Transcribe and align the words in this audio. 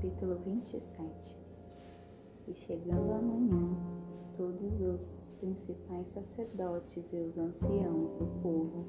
Capítulo 0.00 0.36
27 0.36 1.36
E 2.48 2.54
chegando 2.54 3.12
amanhã, 3.12 3.76
todos 4.34 4.80
os 4.80 5.22
principais 5.38 6.08
sacerdotes 6.08 7.12
e 7.12 7.16
os 7.16 7.36
anciãos 7.36 8.14
do 8.14 8.24
povo 8.42 8.86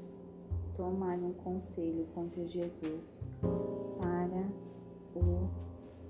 tomaram 0.74 1.34
conselho 1.34 2.06
contra 2.14 2.46
Jesus 2.46 3.28
para 3.98 4.48
o 5.14 5.50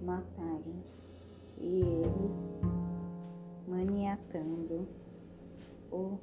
matarem. 0.04 0.84
E 1.58 1.80
eles, 1.80 2.52
maniatando, 3.66 4.86
o 5.90 6.16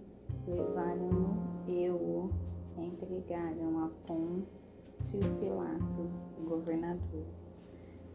levaram 0.48 1.38
e 1.68 1.90
o 1.90 2.30
entregaram 2.78 3.84
a 3.84 3.90
Pôncio 4.08 5.20
Pilatos, 5.38 6.30
governador. 6.48 7.49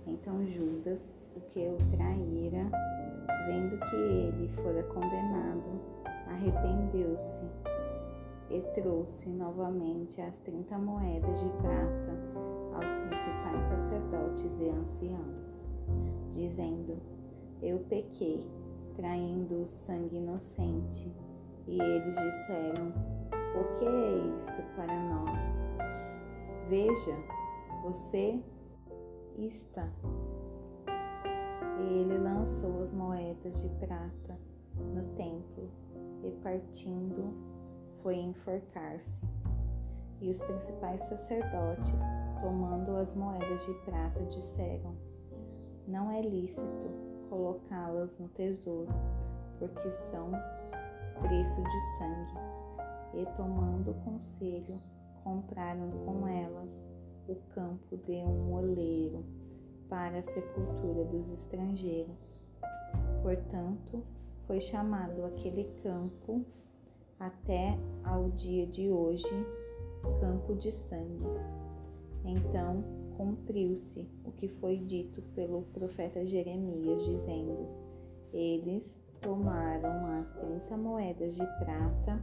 Então 0.07 0.45
Judas, 0.47 1.19
o 1.35 1.41
que 1.41 1.67
o 1.67 1.77
traíra, 1.97 2.71
vendo 3.47 3.79
que 3.89 3.97
ele 3.97 4.49
fora 4.49 4.83
condenado, 4.85 5.81
arrependeu-se 6.27 7.43
e 8.51 8.61
trouxe 8.75 9.29
novamente 9.29 10.21
as 10.21 10.41
trinta 10.41 10.79
moedas 10.79 11.41
de 11.41 11.49
prata 11.61 12.15
aos 12.75 12.97
principais 12.97 13.65
sacerdotes 13.65 14.59
e 14.59 14.69
anciãos, 14.69 15.69
dizendo: 16.31 16.99
Eu 17.63 17.79
pequei, 17.81 18.47
traindo 18.95 19.63
o 19.63 19.67
sangue 19.67 20.17
inocente. 20.17 21.11
E 21.67 21.81
eles 21.81 22.15
disseram: 22.15 22.93
O 23.33 23.75
que 23.79 23.87
é 23.87 24.37
isto 24.37 24.63
para 24.77 25.01
nós? 25.09 25.63
Veja, 26.69 27.17
você 27.83 28.39
está. 29.39 29.89
Ele 31.79 32.19
lançou 32.19 32.81
as 32.81 32.93
moedas 32.93 33.63
de 33.63 33.69
prata 33.81 34.39
no 34.77 35.03
templo 35.15 35.71
e 36.23 36.31
partindo 36.43 37.35
foi 38.03 38.17
enforcar-se. 38.17 39.23
E 40.21 40.31
os 40.31 40.43
principais 40.43 41.03
sacerdotes, 41.03 42.03
tomando 42.41 42.97
as 42.97 43.15
moedas 43.15 43.65
de 43.67 43.75
prata, 43.85 44.25
disseram: 44.27 44.95
Não 45.87 46.11
é 46.11 46.21
lícito 46.21 46.91
colocá-las 47.29 48.19
no 48.19 48.29
tesouro, 48.29 48.93
porque 49.59 49.91
são 49.91 50.31
preço 51.21 51.63
de 51.63 51.81
sangue. 51.99 52.45
E 53.15 53.27
tomando 53.37 53.95
conselho, 54.05 54.81
compraram 55.23 55.91
com 56.05 56.27
elas 56.27 56.89
o 57.29 57.37
campo 57.55 57.97
de 57.97 58.13
um 58.13 58.53
oleiro 58.53 59.25
para 59.89 60.19
a 60.19 60.23
sepultura 60.23 61.05
dos 61.05 61.31
estrangeiros. 61.31 62.43
Portanto, 63.23 64.03
foi 64.47 64.61
chamado 64.61 65.25
aquele 65.25 65.65
campo 65.83 66.45
até 67.19 67.79
ao 68.05 68.29
dia 68.31 68.67
de 68.67 68.91
hoje 68.91 69.47
campo 70.21 70.55
de 70.55 70.71
sangue. 70.71 71.25
Então 72.25 72.83
cumpriu-se 73.17 74.09
o 74.25 74.33
que 74.33 74.49
foi 74.49 74.77
dito 74.79 75.23
pelo 75.35 75.63
profeta 75.63 76.25
Jeremias, 76.25 77.05
dizendo: 77.05 77.69
Eles 78.33 79.03
tomaram 79.21 80.07
as 80.19 80.31
trinta 80.33 80.77
moedas 80.77 81.35
de 81.35 81.47
prata, 81.59 82.23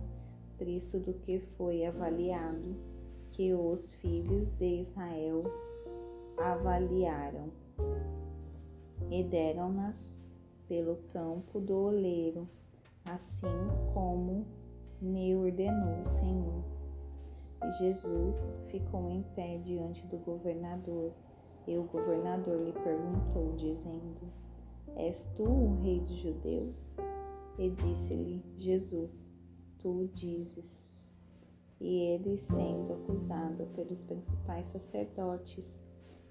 preço 0.57 0.99
do 0.99 1.13
que 1.13 1.39
foi 1.39 1.85
avaliado 1.85 2.90
que 3.31 3.53
os 3.53 3.93
filhos 3.93 4.49
de 4.51 4.79
Israel 4.79 5.43
avaliaram 6.37 7.51
e 9.09 9.23
deram-nas 9.23 10.13
pelo 10.67 10.97
campo 11.09 11.59
do 11.59 11.75
oleiro, 11.75 12.47
assim 13.05 13.47
como 13.93 14.45
me 15.01 15.35
ordenou 15.35 16.01
o 16.01 16.07
Senhor. 16.07 16.63
E 17.63 17.71
Jesus 17.73 18.51
ficou 18.69 19.09
em 19.09 19.23
pé 19.35 19.57
diante 19.59 20.05
do 20.07 20.17
governador, 20.17 21.11
e 21.67 21.77
o 21.77 21.83
governador 21.83 22.63
lhe 22.63 22.73
perguntou, 22.73 23.53
dizendo: 23.55 24.31
És 24.95 25.25
tu 25.35 25.43
o 25.43 25.81
rei 25.81 25.99
dos 25.99 26.17
judeus? 26.17 26.95
E 27.57 27.69
disse-lhe 27.69 28.43
Jesus: 28.57 29.33
Tu 29.77 30.09
dizes 30.13 30.90
e 31.81 31.97
ele, 32.13 32.37
sendo 32.37 32.93
acusado 32.93 33.65
pelos 33.73 34.03
principais 34.03 34.67
sacerdotes 34.67 35.81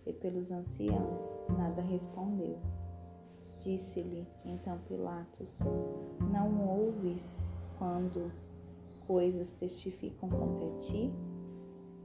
e 0.06 0.12
pelos 0.12 0.52
anciãos, 0.52 1.36
nada 1.48 1.82
respondeu. 1.82 2.56
Disse-lhe 3.58 4.26
então 4.44 4.78
Pilatos: 4.86 5.58
Não 6.32 6.68
ouves 6.68 7.36
quando 7.78 8.30
coisas 9.08 9.52
testificam 9.52 10.28
contra 10.28 10.70
ti? 10.78 11.12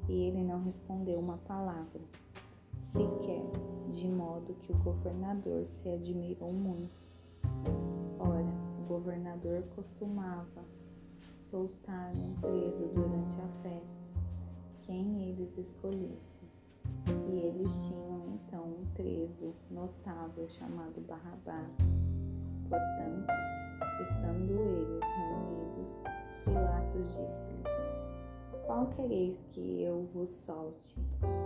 E 0.09 0.13
ele 0.23 0.43
não 0.43 0.63
respondeu 0.63 1.19
uma 1.19 1.37
palavra, 1.37 2.01
sequer, 2.79 3.45
de 3.91 4.07
modo 4.07 4.55
que 4.55 4.71
o 4.71 4.77
governador 4.77 5.65
se 5.65 5.87
admirou 5.87 6.51
muito. 6.51 7.05
Ora, 8.19 8.53
o 8.79 8.87
governador 8.87 9.63
costumava 9.75 10.63
soltaram 11.55 12.21
um 12.21 12.33
preso 12.41 12.85
durante 12.87 13.39
a 13.39 13.47
festa, 13.63 14.03
quem 14.81 15.29
eles 15.29 15.57
escolhessem. 15.57 16.49
E 17.29 17.39
eles 17.39 17.71
tinham 17.87 18.25
então 18.33 18.63
um 18.65 18.85
preso 18.93 19.55
notável 19.71 20.49
chamado 20.49 20.99
Barrabás. 21.07 21.77
Portanto, 22.67 23.31
estando 24.01 24.51
eles 24.51 25.05
reunidos, 25.15 26.01
Pilatos 26.43 27.15
disse-lhes: 27.15 28.65
Qual 28.65 28.87
quereis 28.87 29.45
que 29.51 29.81
eu 29.81 30.09
vos 30.13 30.31
solte? 30.31 30.99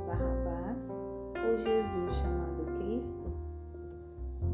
Barrabás 0.07 0.89
ou 1.35 1.55
Jesus 1.55 2.13
chamado 2.15 2.65
Cristo? 2.79 3.31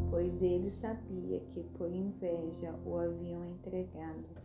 Pois 0.09 0.41
ele 0.41 0.69
sabia 0.69 1.39
que 1.51 1.63
por 1.77 1.89
inveja 1.89 2.75
o 2.85 2.97
haviam 2.97 3.45
entregado 3.45 4.44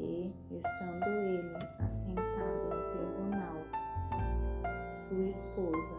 e, 0.00 0.32
estando 0.50 1.04
ele 1.04 1.56
assentado 1.78 2.64
no 2.64 2.90
tribunal, 2.92 3.56
sua 4.90 5.26
esposa 5.26 5.94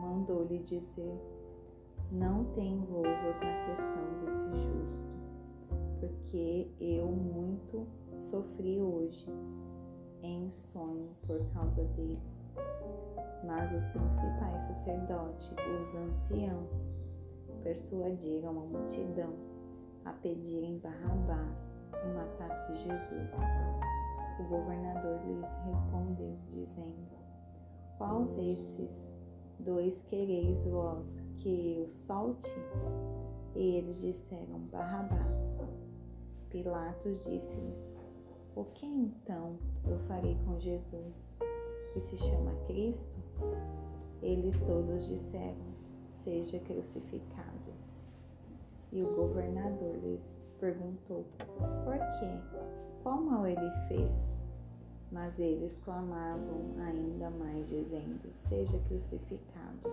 mandou-lhe 0.00 0.58
dizer: 0.60 1.18
Não 2.10 2.44
te 2.52 2.60
envolvas 2.60 3.40
na 3.40 3.66
questão 3.66 4.20
desse 4.20 4.46
justo, 4.56 5.06
porque 6.00 6.70
eu 6.80 7.06
muito 7.06 7.86
sofri 8.16 8.80
hoje 8.80 9.28
em 10.22 10.50
sonho 10.50 11.08
por 11.26 11.44
causa 11.52 11.84
dele. 11.84 12.20
Mas 13.44 13.72
os 13.72 13.88
principais 13.88 14.62
sacerdotes 14.62 15.50
e 15.50 15.80
os 15.80 15.94
anciãos 15.94 16.92
persuadiram 17.62 18.50
a 18.50 18.64
multidão 18.64 19.34
a 20.04 20.12
pedirem 20.12 20.78
Barrabás 20.78 21.71
e 22.04 22.08
matasse 22.14 22.74
Jesus. 22.76 23.30
O 24.38 24.44
governador 24.44 25.20
lhes 25.26 25.48
respondeu, 25.66 26.36
dizendo: 26.52 27.16
Qual 27.98 28.24
desses 28.24 29.12
dois 29.58 30.02
quereis 30.02 30.64
vós 30.64 31.22
que 31.38 31.78
eu 31.78 31.88
solte? 31.88 32.54
E 33.54 33.76
eles 33.76 34.00
disseram: 34.00 34.58
Barrabás. 34.70 35.58
Pilatos 36.50 37.24
disse-lhes: 37.24 37.88
O 38.54 38.64
que 38.64 38.86
então 38.86 39.56
eu 39.86 39.98
farei 40.00 40.36
com 40.44 40.58
Jesus, 40.58 41.36
que 41.92 42.00
se 42.00 42.16
chama 42.18 42.52
Cristo? 42.66 43.18
Eles 44.22 44.60
todos 44.60 45.06
disseram: 45.08 45.72
Seja 46.08 46.58
crucificado. 46.60 47.72
E 48.92 49.02
o 49.02 49.14
governador 49.16 49.96
lhes 50.02 50.38
perguntou: 50.62 51.26
Por 51.84 51.98
quê? 52.20 52.40
Qual 53.02 53.20
mal 53.20 53.44
ele 53.44 53.70
fez? 53.88 54.40
Mas 55.10 55.40
eles 55.40 55.76
clamavam 55.76 56.76
ainda 56.78 57.28
mais, 57.30 57.68
dizendo: 57.68 58.32
Seja 58.32 58.78
crucificado. 58.86 59.90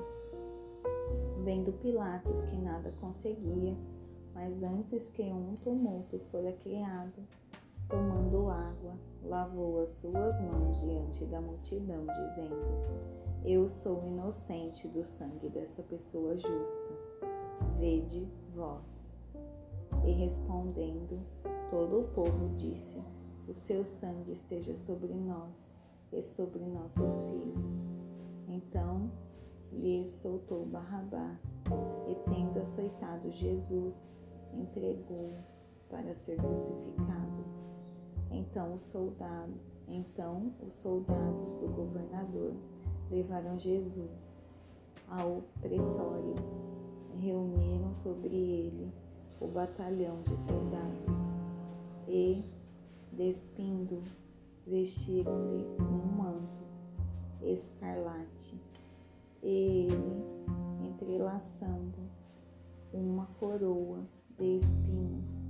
Vendo 1.43 1.73
Pilatos 1.73 2.43
que 2.43 2.55
nada 2.55 2.93
conseguia, 3.01 3.75
mas 4.35 4.61
antes 4.61 5.09
que 5.09 5.23
um 5.23 5.55
tumulto 5.55 6.19
fora 6.19 6.53
criado, 6.53 7.27
tomando 7.89 8.47
água, 8.49 8.93
lavou 9.23 9.81
as 9.81 9.89
suas 9.89 10.39
mãos 10.39 10.79
diante 10.81 11.25
da 11.25 11.41
multidão, 11.41 12.05
dizendo: 12.05 12.55
Eu 13.43 13.67
sou 13.67 14.05
inocente 14.05 14.87
do 14.87 15.03
sangue 15.03 15.49
dessa 15.49 15.81
pessoa 15.81 16.37
justa. 16.37 17.09
Vede 17.79 18.27
vós. 18.53 19.18
E 20.05 20.11
respondendo, 20.11 21.19
todo 21.69 22.01
o 22.01 22.07
povo 22.09 22.49
disse: 22.55 23.01
O 23.47 23.53
seu 23.53 23.83
sangue 23.83 24.31
esteja 24.31 24.75
sobre 24.75 25.13
nós 25.13 25.71
e 26.11 26.21
sobre 26.21 26.65
nossos 26.65 27.19
filhos. 27.21 27.87
Então 28.47 29.11
lhes 29.71 30.09
soltou 30.09 30.65
Barrabás 30.65 31.61
e, 32.07 32.15
tendo 32.29 32.59
açoitado 32.59 33.29
Jesus, 33.31 34.11
entregou 34.53 35.33
para 35.89 36.13
ser 36.13 36.37
crucificado. 36.37 37.45
Então 38.31 38.75
o 38.75 38.79
soldado, 38.79 39.53
então 39.87 40.53
os 40.65 40.75
soldados 40.75 41.57
do 41.57 41.67
governador 41.67 42.53
levaram 43.09 43.57
Jesus 43.57 44.39
ao 45.07 45.43
pretório, 45.61 46.35
reuniram 47.19 47.93
sobre 47.93 48.35
ele 48.35 48.93
o 49.39 49.47
batalhão 49.47 50.21
de 50.21 50.39
soldados 50.39 51.19
e, 52.07 52.43
despindo, 53.11 54.03
vestiram-lhe 54.65 55.65
um 55.79 56.17
manto 56.17 56.63
escarlate. 57.41 58.59
E 59.41 59.87
ele, 59.87 60.23
entrelaçando 60.85 61.99
uma 62.91 63.25
coroa 63.39 64.05
de 64.37 64.57
espinhos, 64.57 65.43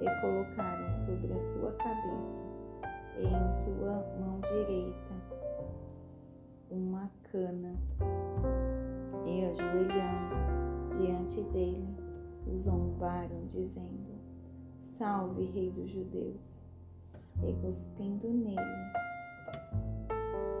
e 0.00 0.20
colocaram 0.20 0.92
sobre 0.92 1.32
a 1.32 1.40
sua 1.40 1.72
cabeça 1.72 2.42
e 3.18 3.26
em 3.26 3.50
sua 3.50 4.04
mão 4.18 4.40
direita 4.40 5.14
uma 6.70 7.08
cana, 7.30 7.74
e 9.26 9.44
ajoelhando 9.44 10.34
diante 10.98 11.40
dele, 11.52 11.93
o 12.46 12.58
zombaram, 12.58 13.46
dizendo: 13.46 14.20
Salve, 14.78 15.44
Rei 15.46 15.70
dos 15.70 15.90
Judeus! 15.90 16.62
E 17.42 17.52
cuspindo 17.54 18.30
nele, 18.32 18.56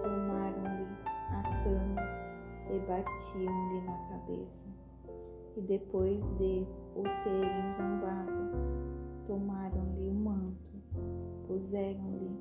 tomaram-lhe 0.02 0.86
a 1.30 1.42
cana 1.62 2.02
e 2.68 2.78
batiam-lhe 2.80 3.80
na 3.86 3.96
cabeça. 4.08 4.66
E 5.56 5.60
depois 5.60 6.20
de 6.36 6.66
o 6.96 7.02
terem 7.22 7.72
zombado, 7.74 8.50
tomaram-lhe 9.26 10.08
o 10.08 10.14
manto, 10.14 10.82
puseram-lhe 11.46 12.36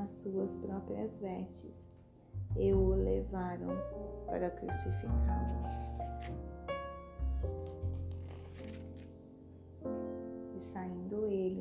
as 0.00 0.08
suas 0.08 0.56
próprias 0.56 1.18
vestes 1.18 1.90
e 2.56 2.72
o 2.72 2.94
levaram 2.94 3.68
para 4.26 4.50
crucificá-lo. 4.50 5.93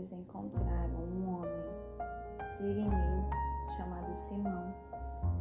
Eles 0.03 0.11
encontraram 0.11 1.00
um 1.00 1.29
homem 1.29 1.63
sirineu 2.57 3.23
chamado 3.77 4.13
Simão 4.13 4.75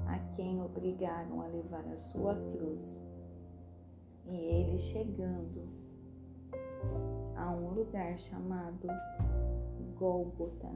a 0.06 0.16
quem 0.36 0.62
obrigaram 0.62 1.42
a 1.42 1.48
levar 1.48 1.84
a 1.86 1.96
sua 1.96 2.36
cruz. 2.36 3.02
E 4.24 4.36
ele 4.36 4.78
chegando 4.78 5.68
a 7.34 7.50
um 7.50 7.70
lugar 7.70 8.16
chamado 8.16 8.86
Gólgota, 9.96 10.70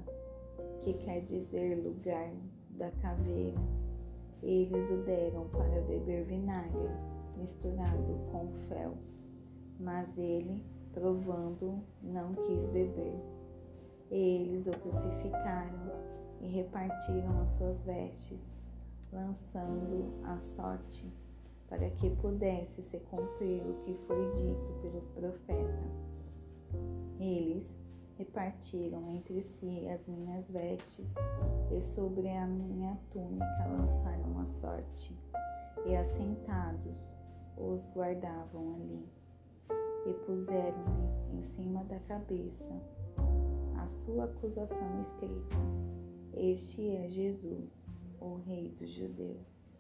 que 0.81 0.93
quer 0.95 1.21
dizer 1.21 1.77
lugar 1.77 2.33
da 2.71 2.91
caveira, 2.91 3.61
eles 4.43 4.91
o 4.91 4.97
deram 5.05 5.49
para 5.49 5.81
beber 5.83 6.25
vinagre 6.25 6.91
misturado 7.37 8.19
com 8.33 8.49
fel, 8.69 8.95
mas 9.79 10.19
ele, 10.19 10.65
provando, 10.93 11.85
não 12.03 12.35
quis 12.35 12.67
beber. 12.67 13.36
Eles 14.11 14.67
o 14.67 14.73
crucificaram 14.73 15.93
e 16.41 16.49
repartiram 16.49 17.41
as 17.41 17.51
suas 17.51 17.83
vestes 17.83 18.55
lançando 19.13 20.13
a 20.25 20.39
sorte 20.39 21.13
para 21.69 21.91
que 21.91 22.11
pudesse 22.17 22.83
se 22.83 22.99
cumprir 23.01 23.63
o 23.67 23.75
que 23.85 23.95
foi 24.07 24.33
dito 24.35 24.79
pelo 24.81 25.01
profeta. 25.15 25.83
Eles 27.19 27.77
repartiram 28.17 29.11
entre 29.11 29.43
si 29.43 29.89
as 29.89 30.07
minhas 30.07 30.51
vestes 30.51 31.15
e 31.71 31.81
sobre 31.81 32.29
a 32.29 32.47
minha 32.47 32.97
túnica 33.11 33.67
lançaram 33.69 34.39
a 34.39 34.47
sorte, 34.47 35.15
e 35.85 35.95
assentados 35.95 37.17
os 37.57 37.89
guardavam 37.89 38.75
ali, 38.75 39.09
e 40.07 40.15
puseram-lhe 40.25 41.37
em 41.37 41.43
cima 41.43 41.85
da 41.85 41.99
cabeça 42.01 42.73
sua 43.89 44.25
acusação 44.25 45.01
escrita: 45.01 45.57
Este 46.35 46.89
é 46.91 47.09
Jesus 47.09 47.95
o 48.21 48.37
Rei 48.37 48.71
dos 48.71 48.91
Judeus. 48.91 49.75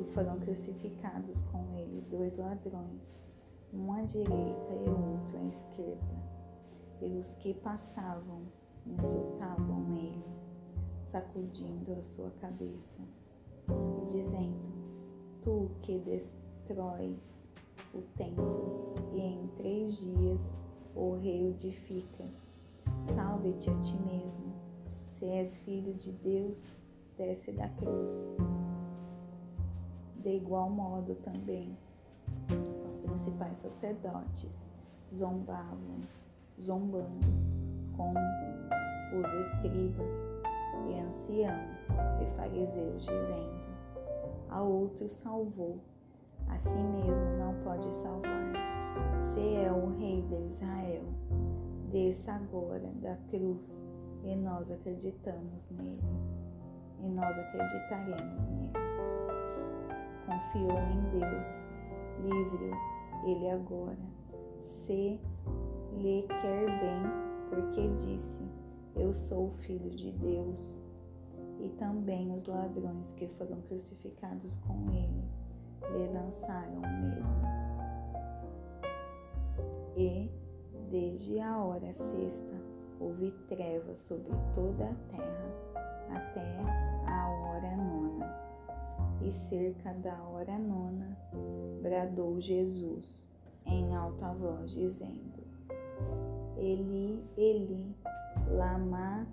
E 0.00 0.04
foram 0.12 0.38
crucificados 0.38 1.42
com 1.42 1.76
ele 1.76 2.00
dois 2.08 2.36
ladrões, 2.36 3.18
um 3.72 3.92
à 3.92 4.02
direita 4.02 4.72
e 4.74 4.88
outro 4.88 5.38
à 5.38 5.44
esquerda. 5.44 6.30
E 7.02 7.18
os 7.18 7.34
que 7.34 7.54
passavam 7.54 8.42
insultavam 8.86 9.96
ele, 9.96 10.24
sacudindo 11.04 11.92
a 11.92 12.02
sua 12.02 12.30
cabeça 12.40 13.02
e 13.68 14.06
dizendo: 14.06 14.58
Tu 15.42 15.70
que 15.82 15.98
destróis 15.98 17.48
o 17.94 18.02
templo 18.16 18.94
e 19.12 19.20
em 19.20 19.46
três 19.56 19.96
dias 19.96 20.54
o 20.94 21.14
reedificas, 21.14 22.49
salve-te 23.04 23.70
a 23.70 23.78
ti 23.80 23.96
mesmo, 23.98 24.52
se 25.08 25.26
és 25.26 25.58
filho 25.58 25.92
de 25.94 26.12
Deus 26.12 26.80
desce 27.16 27.52
da 27.52 27.68
cruz. 27.68 28.34
De 30.16 30.36
igual 30.36 30.70
modo 30.70 31.14
também, 31.16 31.76
os 32.86 32.98
principais 32.98 33.58
sacerdotes 33.58 34.66
zombavam, 35.14 36.00
zombando 36.58 37.26
com 37.96 38.14
os 39.18 39.32
escribas 39.32 40.14
e 40.88 40.98
anciãos 41.00 41.80
e 42.22 42.36
fariseus, 42.36 43.04
dizendo: 43.04 43.60
A 44.48 44.62
outro 44.62 45.08
salvou, 45.08 45.78
a 46.48 46.58
si 46.58 46.76
mesmo 46.76 47.24
não 47.38 47.54
pode 47.62 47.94
salvar. 47.94 48.52
Se 49.20 49.56
é 49.56 49.70
o 49.70 49.96
rei 49.98 50.22
de 50.22 50.36
Israel, 50.46 51.04
desça 51.90 52.32
agora 52.32 52.88
da 53.02 53.16
cruz 53.30 53.88
e 54.24 54.34
nós 54.36 54.70
acreditamos 54.70 55.68
nele 55.70 56.00
e 57.02 57.08
nós 57.08 57.36
acreditaremos 57.38 58.44
nele. 58.44 58.72
Confiou 60.26 60.78
em 60.78 61.18
Deus, 61.18 61.70
livre-o 62.22 63.00
ele 63.28 63.50
agora, 63.50 63.98
se 64.60 65.20
lhe 65.92 66.22
quer 66.40 66.66
bem, 66.80 67.02
porque 67.48 67.88
disse: 67.96 68.40
Eu 68.94 69.12
sou 69.12 69.48
o 69.48 69.52
filho 69.52 69.90
de 69.90 70.12
Deus. 70.12 70.82
E 71.62 71.68
também 71.70 72.32
os 72.32 72.46
ladrões 72.46 73.12
que 73.12 73.28
foram 73.28 73.60
crucificados 73.62 74.56
com 74.66 74.90
ele 74.90 75.28
lhe 75.92 76.08
lançaram 76.10 76.76
o 76.76 76.80
mesmo. 76.80 77.60
E, 79.94 80.30
desde 80.90 81.38
a 81.40 81.56
hora 81.56 81.92
sexta, 81.92 82.60
houve 82.98 83.30
trevas 83.48 84.00
sobre 84.00 84.32
toda 84.54 84.86
a 84.86 84.94
terra, 85.08 85.54
até 86.10 86.58
a 87.06 87.28
hora 87.28 87.76
nona. 87.76 88.40
E 89.22 89.30
cerca 89.30 89.92
da 89.94 90.20
hora 90.24 90.58
nona, 90.58 91.16
bradou 91.80 92.40
Jesus 92.40 93.28
em 93.66 93.94
alta 93.94 94.32
voz, 94.32 94.72
dizendo: 94.72 95.44
Eli, 96.56 97.22
Eli, 97.36 97.94
lama 98.48 99.26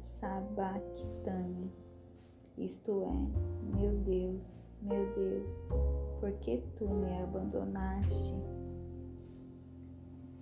sabachthani. 0.00 1.70
Isto 2.58 3.02
é, 3.02 3.76
meu 3.76 3.98
Deus, 3.98 4.64
meu 4.82 5.12
Deus, 5.14 5.64
por 6.20 6.32
que 6.40 6.62
tu 6.76 6.88
me 6.88 7.12
abandonaste? 7.22 8.34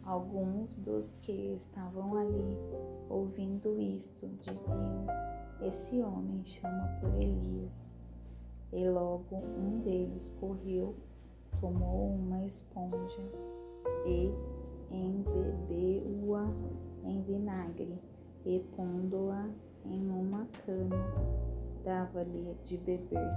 Alguns 0.04 0.76
dos 0.78 1.12
que 1.21 1.54
estavam 1.54 2.16
ali, 2.16 2.59
ouvindo 3.09 3.80
isto, 3.80 4.26
diziam: 4.40 5.06
esse 5.61 6.02
homem 6.02 6.44
chama 6.44 6.88
por 7.00 7.14
Elias. 7.14 7.94
E 8.73 8.88
logo 8.88 9.37
um 9.37 9.80
deles 9.80 10.30
correu, 10.40 10.97
tomou 11.61 12.14
uma 12.14 12.44
esponja 12.44 13.23
e 14.04 14.32
embebeu-a 14.90 16.49
em 17.04 17.23
vinagre 17.23 17.97
e 18.44 18.59
pondo-a 18.75 19.49
em 19.85 20.11
uma 20.11 20.47
cana, 20.64 20.97
dava-lhe 21.85 22.56
de 22.64 22.76
beber. 22.78 23.30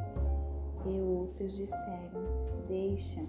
E 0.87 0.99
outros 0.99 1.55
disseram: 1.55 2.21
Deixa, 2.67 3.21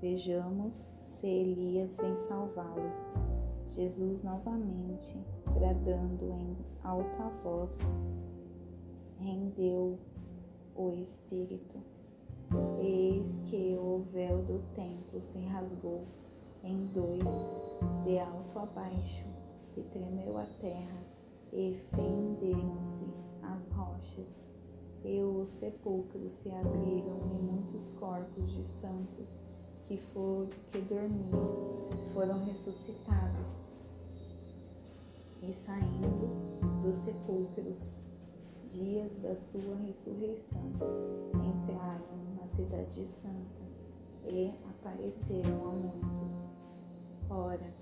vejamos 0.00 0.90
se 1.02 1.26
Elias 1.26 1.96
vem 1.96 2.16
salvá-lo. 2.16 2.90
Jesus 3.68 4.22
novamente 4.22 5.16
bradando 5.52 6.32
em 6.32 6.56
alta 6.82 7.28
voz, 7.42 7.92
rendeu 9.18 9.98
o 10.74 10.90
espírito 10.92 11.82
Eis 12.78 13.36
que 13.46 13.76
o 13.76 14.04
véu 14.12 14.42
do 14.42 14.62
templo 14.74 15.20
se 15.20 15.38
rasgou 15.46 16.04
em 16.62 16.86
dois, 16.92 17.24
de 18.04 18.18
alto 18.18 18.58
a 18.58 18.66
baixo, 18.66 19.24
e 19.76 19.82
tremeu 19.82 20.38
a 20.38 20.46
terra, 20.60 21.02
e 21.52 21.74
fenderam-se 21.90 23.04
as 23.42 23.68
rochas, 23.70 24.42
e 25.04 25.20
os 25.22 25.48
sepulcros 25.48 26.32
se 26.32 26.50
abriram, 26.50 27.20
e 27.34 27.42
muitos 27.42 27.88
corpos 27.90 28.52
de 28.52 28.64
santos 28.64 29.40
que, 29.86 29.96
for, 30.12 30.48
que 30.70 30.80
dormiam 30.80 31.88
foram 32.12 32.44
ressuscitados. 32.44 33.70
E 35.42 35.52
saindo 35.52 36.82
dos 36.82 36.96
sepulcros, 36.96 37.94
dias 38.70 39.14
da 39.16 39.34
sua 39.36 39.76
ressurreição, 39.86 40.72
entraram 41.34 42.36
na 42.38 42.46
cidade 42.46 43.06
santa 43.06 43.66
e 44.28 44.52
apareceram 44.70 45.68
a 45.68 45.72
muitos. 45.72 46.48
Ora, 47.30 47.72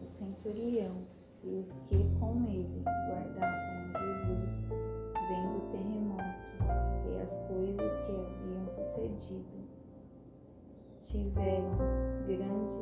o 0.00 0.06
centurião 0.06 1.02
e 1.44 1.54
os 1.60 1.72
que 1.86 1.98
com 2.18 2.44
ele 2.48 2.82
guardavam 3.08 3.72
Jesus, 4.00 4.66
vendo 5.28 5.58
o 5.58 5.70
terremoto 5.70 7.10
e 7.10 7.20
as 7.20 7.38
coisas 7.46 7.92
que 8.04 8.12
haviam 8.12 8.68
sucedido, 8.68 9.61
tiveram 11.02 11.76
grande 12.26 12.78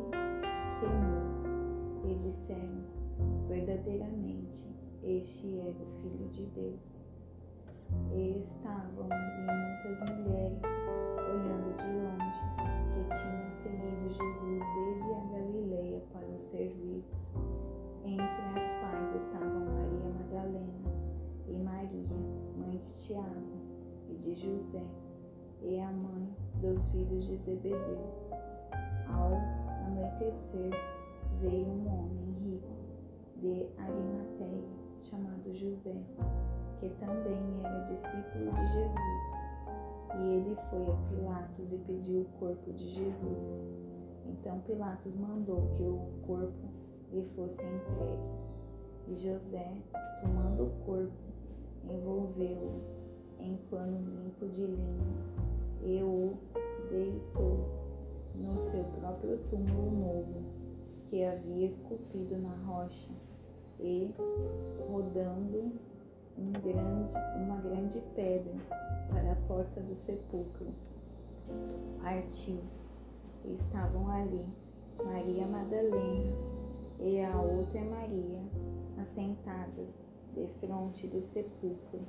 temor 0.81 2.05
e 2.05 2.15
disseram: 2.17 2.85
verdadeiramente, 3.49 4.67
este 5.03 5.59
era 5.59 5.71
o 5.71 5.87
Filho 6.01 6.29
de 6.29 6.47
Deus. 6.47 7.11
E 8.13 8.39
estavam 8.39 9.07
ali 9.11 9.47
muitas 9.47 10.01
mulheres, 10.11 10.63
olhando 11.19 11.77
de 11.77 11.89
longe, 11.99 12.45
que 12.93 13.03
tinham 13.19 13.51
seguido 13.51 14.09
Jesus 14.09 14.63
desde 14.75 15.13
a 15.13 15.21
Galileia 15.33 16.01
para 16.13 16.27
o 16.27 16.41
servir, 16.41 17.05
entre 18.05 18.43
as 18.55 18.71
quais 18.81 19.17
estavam 19.17 19.67
Maria 19.67 20.11
Madalena 20.15 20.93
e 21.49 21.59
Maria, 21.59 22.17
mãe 22.57 22.77
de 22.77 22.89
Tiago 23.03 23.59
e 24.09 24.15
de 24.15 24.35
José, 24.35 24.85
e 25.61 25.81
a 25.81 25.91
mãe 25.91 26.33
dos 26.61 26.85
filhos 26.89 27.27
de 27.27 27.37
Zebedeu. 27.37 27.99
Ao 29.09 29.33
anoitecer, 29.87 30.71
veio 31.41 31.67
um 31.67 31.89
homem 31.89 32.33
rico 32.45 32.75
de 33.39 33.67
Arimateia, 33.79 34.69
chamado 35.01 35.55
José, 35.55 35.97
que 36.79 36.89
também 37.01 37.39
era 37.65 37.85
discípulo 37.87 38.53
de 38.53 38.67
Jesus. 38.69 39.51
E 40.19 40.23
ele 40.23 40.57
foi 40.69 40.87
a 40.93 40.97
Pilatos 41.09 41.73
e 41.73 41.79
pediu 41.79 42.23
o 42.23 42.39
corpo 42.39 42.73
de 42.73 42.91
Jesus. 42.91 43.69
Então 44.27 44.61
Pilatos 44.61 45.15
mandou 45.17 45.71
que 45.77 45.83
o 45.83 46.01
corpo 46.27 46.69
lhe 47.11 47.25
fosse 47.35 47.65
entregue. 47.65 48.41
E 49.09 49.17
José, 49.17 49.73
tomando 50.21 50.65
o 50.65 50.71
corpo, 50.85 51.13
envolveu-o 51.85 52.83
em 53.39 53.57
pano 53.71 53.99
limpo 53.99 54.47
de 54.49 54.67
linho 54.67 55.50
e 55.83 56.03
o 56.03 56.35
deitou 56.91 57.81
no 58.35 58.59
seu 58.59 58.85
próprio 58.85 59.39
túmulo 59.51 59.91
novo, 59.91 60.43
que 61.09 61.25
havia 61.25 61.67
esculpido 61.67 62.39
na 62.39 62.55
rocha, 62.65 63.11
e, 63.79 64.15
rodando 64.89 65.73
um 66.39 66.53
grande, 66.53 67.11
uma 67.37 67.57
grande 67.57 68.01
pedra 68.15 68.55
para 69.09 69.33
a 69.33 69.37
porta 69.47 69.81
do 69.81 69.95
sepulcro. 69.95 70.67
Partiu. 72.03 72.59
Estavam 73.45 74.09
ali 74.11 74.45
Maria 75.03 75.47
Madalena 75.47 76.33
e 77.01 77.23
a 77.23 77.41
outra 77.41 77.81
Maria, 77.83 78.43
assentadas 79.01 80.05
de 80.35 80.47
frente 80.59 81.07
do 81.07 81.23
sepulcro. 81.23 82.01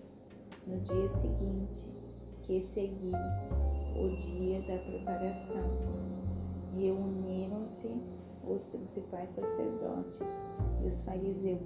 No 0.68 0.78
dia 0.82 1.08
seguinte, 1.08 1.92
que 2.52 2.62
seguiu 2.62 3.14
o 3.96 4.10
dia 4.10 4.60
da 4.64 4.78
preparação, 4.84 5.64
reuniram-se 6.76 7.88
os 8.46 8.68
principais 8.68 9.30
sacerdotes 9.30 10.30
e 10.84 10.86
os, 10.86 11.00
fariseus, 11.00 11.62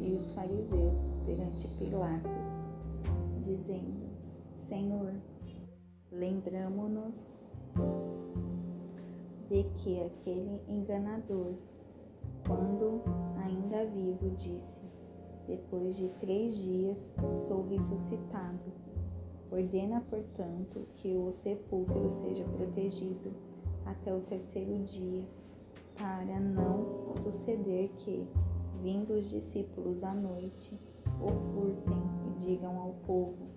e 0.00 0.14
os 0.14 0.30
fariseus 0.30 0.96
perante 1.26 1.68
Pilatos, 1.76 2.62
dizendo: 3.42 4.08
Senhor, 4.54 5.12
lembramo-nos 6.10 7.42
de 9.50 9.64
que 9.82 10.00
aquele 10.00 10.62
enganador, 10.66 11.56
quando 12.46 13.02
ainda 13.36 13.84
vivo, 13.84 14.30
disse: 14.30 14.80
Depois 15.46 15.94
de 15.94 16.08
três 16.20 16.56
dias 16.56 17.14
sou 17.46 17.68
ressuscitado. 17.68 18.91
Ordena, 19.52 20.00
portanto, 20.08 20.88
que 20.94 21.14
o 21.14 21.30
sepulcro 21.30 22.08
seja 22.08 22.42
protegido 22.44 23.34
até 23.84 24.14
o 24.14 24.22
terceiro 24.22 24.82
dia 24.82 25.28
para 25.94 26.40
não 26.40 27.10
suceder 27.10 27.90
que, 27.98 28.26
vindo 28.80 29.12
os 29.12 29.28
discípulos 29.28 30.02
à 30.02 30.14
noite, 30.14 30.80
o 31.20 31.28
furtem 31.52 32.02
e 32.28 32.38
digam 32.38 32.78
ao 32.78 32.94
povo: 33.06 33.50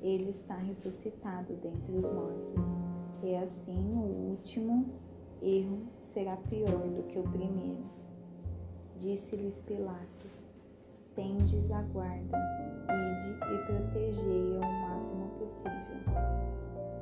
Ele 0.00 0.30
está 0.30 0.54
ressuscitado 0.54 1.56
dentre 1.56 1.96
os 1.96 2.08
mortos. 2.12 2.64
E 3.20 3.34
assim 3.34 3.92
o 3.96 4.30
último 4.30 4.86
erro 5.42 5.82
será 5.98 6.36
pior 6.36 6.88
do 6.90 7.02
que 7.08 7.18
o 7.18 7.24
primeiro. 7.24 7.84
Disse-lhes 8.98 9.60
Pilatos: 9.60 10.49
Tendes 11.14 11.70
a 11.70 11.82
guarda, 11.82 12.38
ide 12.88 13.30
e 13.32 13.58
protegei-a 13.66 14.58
o 14.58 14.88
máximo 14.88 15.28
possível. 15.38 16.00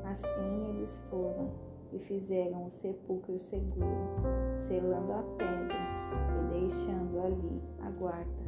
Assim 0.04 0.70
eles 0.70 0.98
foram 1.10 1.50
e 1.92 1.98
fizeram 1.98 2.66
o 2.66 2.70
sepulcro 2.70 3.38
seguro, 3.38 3.86
selando 4.56 5.12
a 5.12 5.22
pedra 5.36 5.76
e 6.38 6.60
deixando 6.60 7.20
ali 7.20 7.62
a 7.80 7.90
guarda. 7.90 8.38